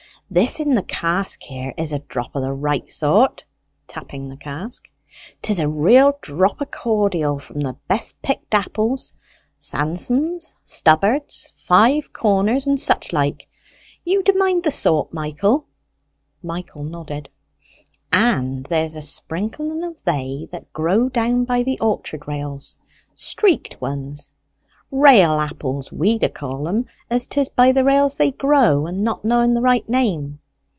"This 0.33 0.61
in 0.61 0.75
the 0.75 0.83
cask 0.83 1.41
here 1.43 1.73
is 1.75 1.91
a 1.91 1.99
drop 1.99 2.37
o' 2.37 2.39
the 2.39 2.53
right 2.53 2.89
sort" 2.89 3.43
(tapping 3.85 4.29
the 4.29 4.37
cask); 4.37 4.89
"'tis 5.41 5.59
a 5.59 5.67
real 5.67 6.17
drop 6.21 6.61
o' 6.61 6.65
cordial 6.65 7.37
from 7.37 7.59
the 7.59 7.73
best 7.89 8.21
picked 8.21 8.53
apples 8.55 9.11
Sansoms, 9.57 10.55
Stubbards, 10.63 11.51
Five 11.57 12.13
corners, 12.13 12.65
and 12.65 12.79
such 12.79 13.11
like 13.11 13.49
you 14.05 14.23
d'mind 14.23 14.63
the 14.63 14.71
sort, 14.71 15.11
Michael?" 15.13 15.65
(Michael 16.41 16.85
nodded.) 16.85 17.27
"And 18.13 18.63
there's 18.67 18.95
a 18.95 19.01
sprinkling 19.01 19.83
of 19.83 19.97
they 20.05 20.47
that 20.53 20.71
grow 20.71 21.09
down 21.09 21.43
by 21.43 21.61
the 21.63 21.77
orchard 21.81 22.25
rails 22.25 22.77
streaked 23.15 23.81
ones 23.81 24.31
rail 24.93 25.39
apples 25.39 25.89
we 25.89 26.19
d'call 26.19 26.67
'em, 26.67 26.85
as 27.09 27.25
'tis 27.25 27.47
by 27.47 27.71
the 27.71 27.81
rails 27.81 28.17
they 28.17 28.29
grow, 28.29 28.85
and 28.87 29.01
not 29.05 29.23
knowing 29.23 29.53
the 29.53 29.61
right 29.61 29.87
name. 29.87 30.37